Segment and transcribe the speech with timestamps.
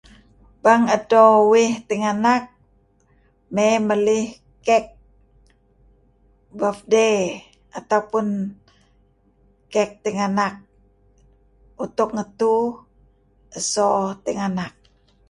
[0.63, 1.21] Bang edto
[1.53, 2.43] uih tinganak
[3.55, 4.25] mey belih
[4.65, 4.85] kek
[6.59, 7.17] befdey
[7.79, 8.25] ataupun
[9.73, 10.53] kek tinganak
[11.83, 12.55] untuk ngetu
[13.71, 13.89] so
[14.25, 14.73] tinganak.